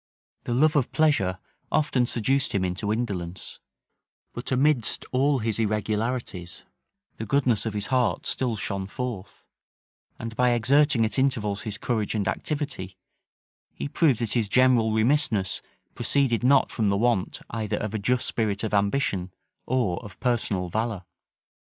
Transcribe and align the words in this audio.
The 0.45 0.55
love 0.55 0.75
of 0.75 0.91
pleasure 0.91 1.37
often 1.71 2.07
seduced 2.07 2.53
him 2.55 2.65
into 2.65 2.91
indolence; 2.91 3.59
but 4.33 4.51
amidst 4.51 5.05
all 5.11 5.37
his 5.37 5.59
irregularities, 5.59 6.65
the 7.17 7.25
goodness 7.27 7.67
of 7.67 7.75
his 7.75 7.85
heart 7.93 8.25
still 8.25 8.55
shone 8.55 8.87
forth; 8.87 9.45
and 10.17 10.35
by 10.35 10.53
exerting 10.53 11.05
at 11.05 11.19
intervals 11.19 11.61
his 11.61 11.77
courage 11.77 12.15
and 12.15 12.27
activity, 12.27 12.97
he 13.75 13.87
proved 13.87 14.17
that 14.21 14.33
his 14.33 14.49
general 14.49 14.91
remissness 14.91 15.61
proceeded 15.93 16.43
not 16.43 16.71
from 16.71 16.89
the 16.89 16.97
want 16.97 17.39
either 17.51 17.77
of 17.77 17.93
a 17.93 17.99
just 17.99 18.25
spirit 18.25 18.63
of 18.63 18.73
ambition, 18.73 19.31
or 19.67 20.03
of 20.03 20.19
personal 20.19 20.67
valor. 20.67 21.03